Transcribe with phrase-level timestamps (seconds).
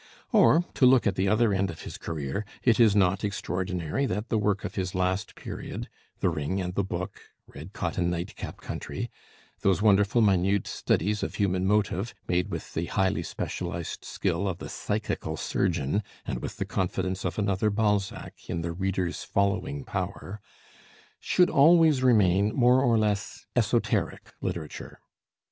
[0.31, 4.29] Or, to look at the other end of his career, it is not extraordinary that
[4.29, 5.89] the work of his last period
[6.21, 9.11] 'The Ring and the Book,' 'Red Cotton Nightcap Country,'
[9.59, 14.69] those wonderful minute studies of human motive, made with the highly specialized skill of the
[14.69, 20.41] psychical surgeon and with the confidence of another Balzac in the reader's following power
[21.19, 24.99] should always remain more or less esoteric literature.